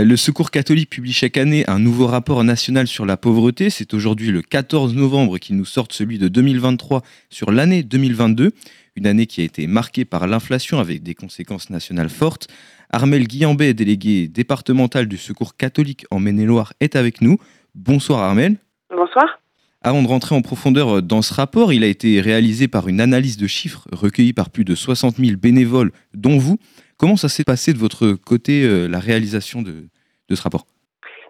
[0.00, 3.68] Le Secours catholique publie chaque année un nouveau rapport national sur la pauvreté.
[3.68, 8.52] C'est aujourd'hui le 14 novembre qu'il nous sort celui de 2023 sur l'année 2022,
[8.94, 12.46] une année qui a été marquée par l'inflation avec des conséquences nationales fortes.
[12.90, 17.38] Armel Guillambet, délégué départemental du Secours catholique en Maine-et-Loire, est avec nous.
[17.74, 18.54] Bonsoir Armel.
[18.90, 19.40] Bonsoir.
[19.82, 23.36] Avant de rentrer en profondeur dans ce rapport, il a été réalisé par une analyse
[23.36, 26.58] de chiffres recueillie par plus de 60 000 bénévoles, dont vous.
[26.98, 29.86] Comment ça s'est passé de votre côté, euh, la réalisation de,
[30.34, 30.66] ce rapport?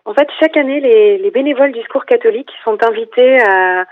[0.06, 3.84] En fait, chaque année, les, bénévoles du secours catholique sont invités à,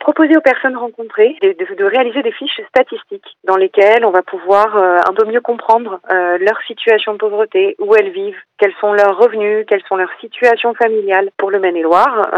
[0.00, 4.98] proposer aux personnes rencontrées de, réaliser des fiches statistiques dans lesquelles on va pouvoir euh,
[5.08, 9.16] un peu mieux comprendre euh, leur situation de pauvreté, où elles vivent, quels sont leurs
[9.16, 11.30] revenus, quelles sont leurs situations familiales.
[11.38, 12.30] Pour le Maine-et-Loire,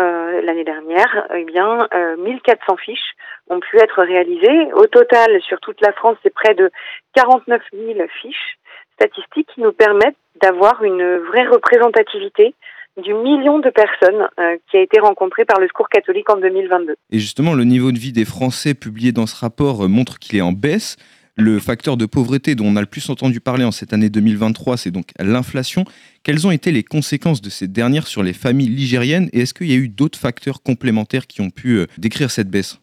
[0.44, 3.16] l'année dernière, eh bien, 1400 fiches
[3.48, 4.72] ont pu être réalisées.
[4.74, 6.70] Au total, sur toute la France, c'est près de
[7.14, 8.59] 49 000 fiches
[9.00, 12.54] statistiques qui nous permettent d'avoir une vraie représentativité
[13.02, 16.96] du million de personnes euh, qui a été rencontré par le Secours catholique en 2022.
[17.10, 20.38] Et justement, le niveau de vie des Français publié dans ce rapport euh, montre qu'il
[20.38, 20.96] est en baisse.
[21.36, 24.76] Le facteur de pauvreté dont on a le plus entendu parler en cette année 2023,
[24.76, 25.84] c'est donc l'inflation.
[26.22, 29.30] Quelles ont été les conséquences de cette dernière sur les familles ligériennes?
[29.32, 32.50] Et est-ce qu'il y a eu d'autres facteurs complémentaires qui ont pu euh, décrire cette
[32.50, 32.80] baisse?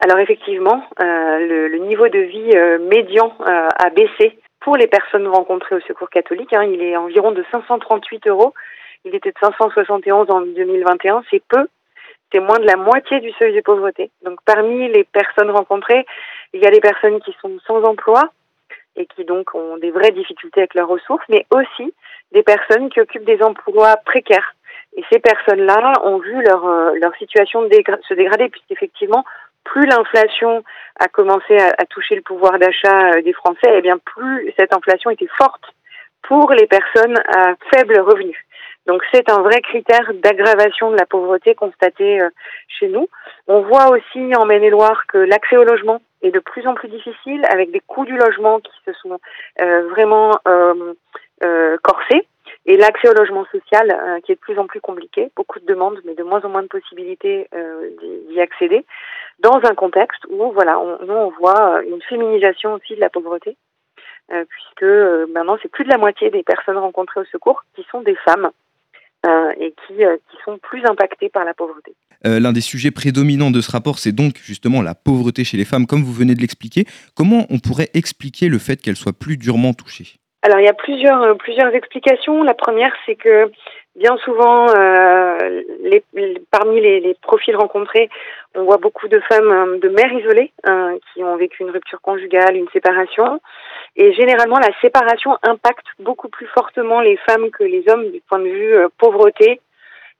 [0.00, 2.54] Alors effectivement, le, niveau de vie
[2.88, 6.52] médian a baissé pour les personnes rencontrées au Secours catholique.
[6.52, 8.54] Hein, il est environ de 538 euros.
[9.04, 11.22] Il était de 571 en 2021.
[11.30, 11.66] C'est peu.
[12.32, 14.10] C'est moins de la moitié du seuil de pauvreté.
[14.22, 16.04] Donc parmi les personnes rencontrées,
[16.52, 18.22] il y a des personnes qui sont sans emploi
[18.96, 21.94] et qui donc ont des vraies difficultés avec leurs ressources, mais aussi
[22.32, 24.54] des personnes qui occupent des emplois précaires.
[24.96, 29.24] Et ces personnes-là ont vu leur, euh, leur situation se dégrader puisqu'effectivement,
[29.68, 30.64] plus l'inflation
[30.98, 34.74] a commencé à, toucher le pouvoir d'achat euh, des Français, et eh bien plus cette
[34.74, 35.62] inflation était forte
[36.22, 38.36] pour les personnes à faible revenu.
[38.86, 42.30] Donc c'est un vrai critère d'aggravation de la pauvreté constatée euh,
[42.68, 43.08] chez nous.
[43.46, 47.44] On voit aussi en Maine-et-Loire que l'accès au logement est de plus en plus difficile
[47.50, 49.18] avec des coûts du logement qui se sont
[49.60, 50.32] euh, vraiment
[51.82, 52.26] corsés
[52.68, 55.64] et l'accès au logement social euh, qui est de plus en plus compliqué, beaucoup de
[55.64, 57.88] demandes, mais de moins en moins de possibilités euh,
[58.30, 58.84] d'y accéder,
[59.40, 63.10] dans un contexte où voilà, on, nous on voit euh, une féminisation aussi de la
[63.10, 63.56] pauvreté,
[64.30, 64.84] puisque
[65.32, 68.50] maintenant c'est plus de la moitié des personnes rencontrées au secours qui sont des femmes.
[69.58, 71.94] et qui, qui sont plus impactées par la pauvreté.
[72.24, 75.86] L'un des sujets prédominants de ce rapport, c'est donc justement la pauvreté chez les femmes,
[75.86, 76.84] comme vous venez de l'expliquer.
[77.16, 80.18] Comment on pourrait expliquer le fait qu'elles soient plus durement touchées?
[80.48, 82.42] Alors il y a plusieurs euh, plusieurs explications.
[82.42, 83.50] La première, c'est que
[83.96, 85.60] bien souvent, euh,
[86.50, 88.08] parmi les, profils rencontrés,
[88.54, 90.52] on voit beaucoup de femmes euh, de mères isolées
[91.12, 93.40] qui ont vécu une rupture conjugale, une séparation.
[93.96, 98.38] Et généralement, la séparation impacte beaucoup plus fortement les femmes que les hommes du point
[98.38, 99.60] de vue pauvreté,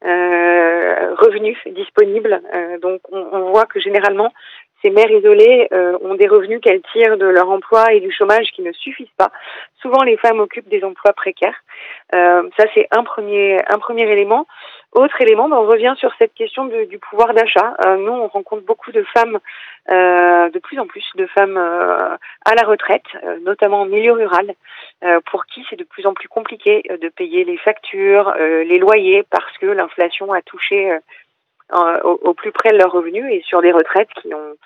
[0.02, 2.40] revenus disponibles.
[2.82, 4.32] donc on, on, voit que généralement,
[4.82, 8.50] ces mères isolées euh, ont des revenus qu'elles tirent de leur emploi et du chômage
[8.52, 9.30] qui ne suffisent pas.
[9.82, 11.56] Souvent, les femmes occupent des emplois précaires.
[12.14, 14.46] Euh, ça, c'est un premier, un premier élément.
[14.92, 17.76] Autre élément, ben, on revient sur cette question du pouvoir d'achat.
[17.84, 19.38] Euh, nous, on rencontre beaucoup de femmes,
[19.88, 23.06] de plus en plus de femmes à la retraite,
[23.42, 24.52] notamment en milieu rural,
[25.30, 29.56] pour qui c'est de plus en plus compliqué de payer les factures, les loyers, parce
[29.58, 30.98] que l'inflation a touché
[31.72, 34.56] au, plus près de leurs revenus et sur des retraites qui, ont,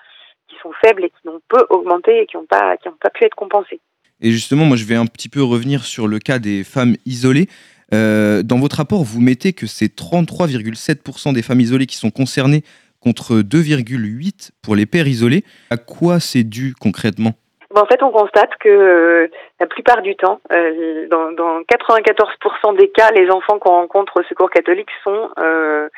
[0.49, 3.25] qui sont faibles et qui n'ont peu augmenté et qui n'ont pas, qui pas pu
[3.25, 3.81] être compensées.
[4.21, 7.49] Et justement, moi, je vais un petit peu revenir sur le cas des femmes isolées.
[7.93, 12.63] Euh, dans votre rapport, vous mettez que c'est 33,7% des femmes isolées qui sont concernées
[13.01, 15.45] contre 2,8% pour les pères isolés.
[15.71, 17.33] À quoi c'est dû concrètement?
[17.75, 22.91] En fait, on constate que euh, la plupart du temps, euh, dans, dans, 94% des
[22.91, 25.89] cas, les enfants qu'on rencontre au Secours catholique sont euh,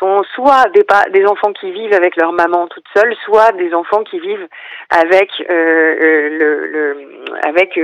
[0.00, 4.18] sont soit des, enfants qui vivent avec leur maman toute seule, soit des enfants qui
[4.18, 4.48] vivent
[4.90, 7.78] avec euh, le, le, avec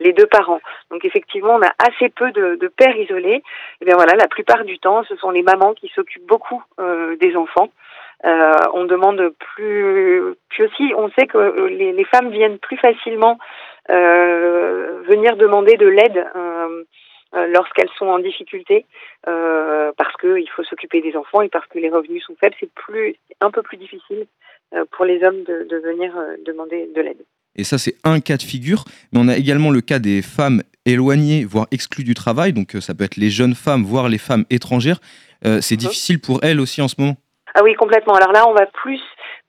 [0.00, 0.60] les deux parents.
[0.90, 3.36] Donc effectivement, on a assez peu de, pères isolés.
[3.36, 3.42] Et
[3.82, 6.62] eh bien voilà, la plupart du temps, ce sont les mamans qui s'occupent beaucoup
[7.20, 7.68] des enfants.
[8.24, 13.38] Euh, on demande plus, puis aussi on sait que les, femmes viennent plus facilement
[13.90, 16.84] euh, venir demander de l'aide euh,
[17.32, 18.86] lorsqu'elles sont en difficulté,
[19.24, 23.16] parce qu'il faut s'occuper des enfants et parce que les revenus sont faibles, c'est plus
[23.40, 24.26] un peu plus difficile
[24.90, 26.12] pour les hommes de, de venir
[26.44, 27.24] demander de l'aide.
[27.56, 28.84] Et ça, c'est un cas de figure.
[29.12, 32.52] Mais on a également le cas des femmes éloignées, voire exclues du travail.
[32.52, 35.00] Donc, ça peut être les jeunes femmes, voire les femmes étrangères.
[35.42, 35.78] c'est mhm.
[35.78, 37.16] difficile pour elles aussi en ce moment?
[37.54, 38.14] Ah oui, complètement.
[38.14, 39.00] Alors là, on va plus,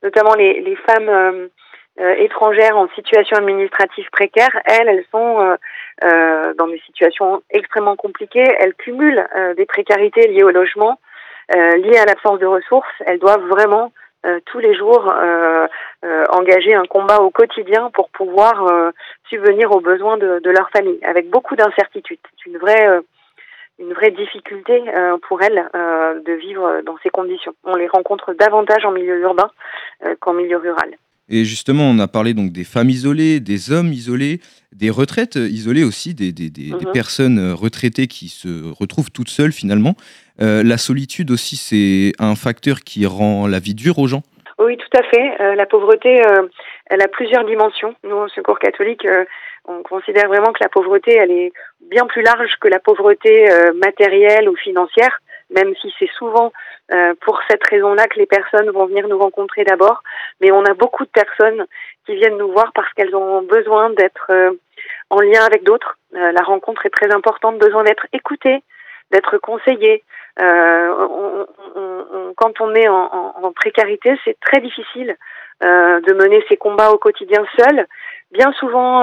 [0.02, 1.48] notamment les, les femmes euh,
[2.00, 5.56] euh, étrangères en situation administrative précaire, elles, elles sont euh,
[6.02, 8.48] dans des situations extrêmement compliquées.
[8.60, 11.00] Elles cumulent des précarités liées au logement,
[11.54, 12.90] liées à l'absence de ressources.
[13.06, 13.92] Elles doivent vraiment
[14.46, 15.14] tous les jours
[16.30, 18.92] engager un combat au quotidien pour pouvoir
[19.30, 22.20] subvenir aux besoins de, de, leur famille, avec beaucoup d'incertitudes.
[22.38, 23.02] C'est une vraie
[23.80, 27.54] une vraie difficulté euh, pour elles euh, de vivre dans ces conditions.
[27.64, 29.50] On les rencontre davantage en milieu urbain
[30.06, 30.96] euh, qu'en milieu rural.
[31.30, 34.40] Et justement, on a parlé donc des femmes isolées, des hommes isolés,
[34.74, 36.92] des retraites isolées aussi, des, des, des, des mhm.
[36.94, 39.96] personnes retraitées qui se retrouvent toutes seules finalement.
[40.40, 44.24] la solitude aussi, c'est un facteur qui rend la vie dure aux gens
[44.60, 45.56] Oui, tout à fait.
[45.56, 46.22] la pauvreté,
[46.88, 47.96] elle a plusieurs dimensions.
[48.04, 49.08] Nous, au Secours catholique,
[49.66, 51.54] on considère vraiment que la pauvreté, elle est
[51.90, 55.20] bien plus large que la pauvreté euh, matérielle ou financière,
[55.54, 56.52] même si c'est souvent
[56.94, 60.04] euh, pour cette raison-là que les personnes vont venir nous rencontrer d'abord.
[60.42, 61.66] Mais on a beaucoup de personnes
[62.06, 64.52] qui viennent nous voir parce qu'elles ont besoin d'être euh,
[65.10, 65.98] en lien avec d'autres.
[66.12, 68.64] la rencontre est très importante, besoin d'être écoutée,
[69.12, 70.04] d'être conseillée.
[70.40, 71.46] On,
[71.76, 75.16] on, quand on est en, précarité, c'est très difficile
[75.62, 77.86] de mener ses combats au quotidien seul.
[78.32, 79.02] Bien souvent,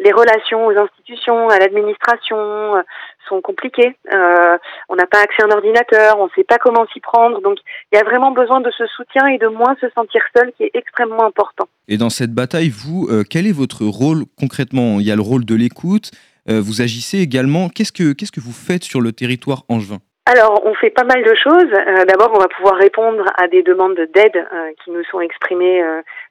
[0.00, 2.36] les relations aux institutions, à l'administration
[2.76, 2.82] euh,
[3.28, 3.96] sont compliquées.
[4.12, 4.56] Euh,
[4.88, 7.40] on n'a pas accès à un ordinateur, on ne sait pas comment s'y prendre.
[7.40, 7.58] Donc
[7.92, 10.64] il y a vraiment besoin de ce soutien et de moins se sentir seul qui
[10.64, 11.68] est extrêmement important.
[11.88, 15.00] Et dans cette bataille, vous, euh, quel est votre rôle concrètement?
[15.00, 16.10] Il y a le rôle de l'écoute.
[16.46, 17.68] vous agissez également.
[17.68, 19.98] Qu'est-ce que qu'est-ce que vous faites sur le territoire angevin?
[20.24, 21.72] Alors, on fait pas mal de choses.
[22.06, 24.46] D'abord, on va pouvoir répondre à des demandes d'aide
[24.82, 25.82] qui nous sont exprimées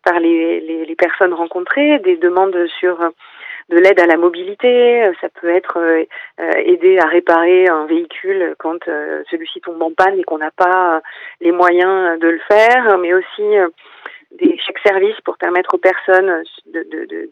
[0.03, 2.97] par les, les, les, personnes rencontrées, des demandes sur
[3.69, 6.03] de l'aide à la mobilité, euh, ça peut être euh,
[6.39, 8.85] euh, aider à réparer un véhicule quand
[9.29, 11.01] celui-ci tombe en panne et qu'on n'a pas
[11.41, 13.43] les moyens de le faire, mais aussi
[14.31, 17.29] des chèques services pour permettre aux personnes de, de, de,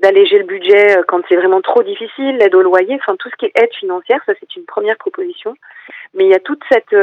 [0.00, 3.46] d'alléger le budget quand c'est vraiment trop difficile, l'aide au loyer, enfin tout ce qui
[3.46, 5.54] est aide financière, ça c'est une première proposition.
[6.14, 6.96] Mais il y a toute cette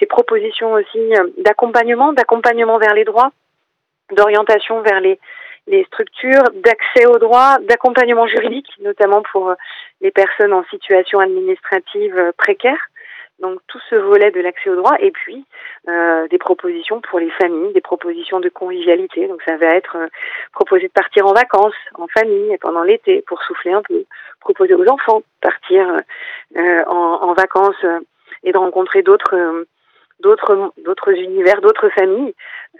[0.00, 3.30] ces propositions aussi d'accompagnement, d'accompagnement vers les droits,
[4.12, 5.20] d'orientation vers les
[5.66, 9.54] les structures d'accès aux droits, d'accompagnement juridique, notamment pour euh,
[10.00, 12.78] les personnes en situation administrative euh, précaire.
[13.40, 15.44] Donc tout ce volet de l'accès aux droits et puis
[15.88, 19.26] euh, des propositions pour les familles, des propositions de convivialité.
[19.26, 20.06] Donc ça va être euh,
[20.52, 24.04] proposer de partir en vacances en famille pendant l'été pour souffler un peu,
[24.40, 25.98] proposer aux enfants de partir
[26.56, 27.84] euh, en, en, vacances
[28.44, 29.64] et de rencontrer d'autres
[30.20, 32.34] d'autres d'autres univers, d'autres familles,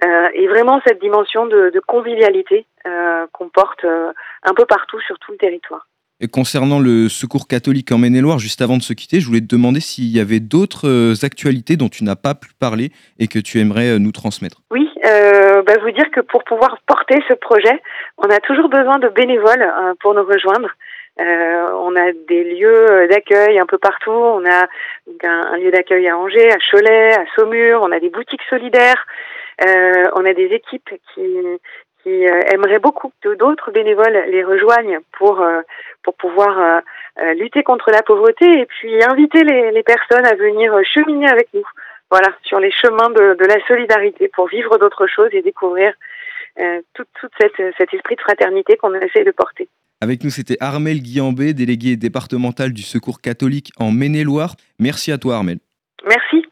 [0.05, 5.01] euh, et vraiment cette dimension de, de convivialité euh, qu'on porte euh, un peu partout
[5.01, 5.87] sur tout le territoire.
[6.21, 9.47] Et concernant le secours catholique en Maine-et-Loire, juste avant de se quitter, je voulais te
[9.47, 13.41] demander s'il y avait d'autres euh, actualités dont tu n'as pas pu parler et que
[13.41, 14.63] tu aimerais nous transmettre.
[14.71, 17.83] Oui, euh, bah vous dire que pour pouvoir porter ce projet,
[18.19, 20.69] on a toujours besoin de bénévoles euh, pour nous rejoindre.
[21.21, 24.11] Euh, on a des lieux d'accueil un peu partout.
[24.11, 24.67] On a
[25.23, 27.81] un, lieu d'accueil à Angers, à Cholet, à Saumur.
[27.83, 29.07] On a des boutiques solidaires.
[29.65, 31.37] Euh, on a des équipes qui,
[32.03, 35.61] qui euh, aimeraient beaucoup que d'autres bénévoles les rejoignent pour euh,
[36.03, 36.83] pour pouvoir
[37.35, 41.65] lutter contre la pauvreté et puis inviter les, personnes à venir cheminer avec nous.
[42.11, 45.95] Voilà, sur les chemins de, la solidarité pour vivre d'autres choses et découvrir
[46.93, 49.67] tout, tout cette, cet esprit de fraternité qu'on essaie de porter.
[50.01, 54.57] Avec nous, c'était Armel Guillambé, délégué départemental du Secours catholique en Maine-et-Loire.
[54.79, 55.59] Merci à toi, Armel.
[56.07, 56.47] Merci.